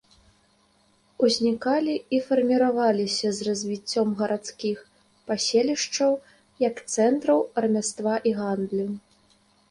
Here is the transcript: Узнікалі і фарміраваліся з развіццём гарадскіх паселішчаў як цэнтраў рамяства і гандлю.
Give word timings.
Узнікалі 1.25 1.95
і 2.17 2.21
фарміраваліся 2.29 3.33
з 3.39 3.45
развіццём 3.47 4.15
гарадскіх 4.21 4.77
паселішчаў 5.27 6.11
як 6.67 6.81
цэнтраў 6.95 7.39
рамяства 7.63 8.15
і 8.31 8.33
гандлю. 8.39 8.87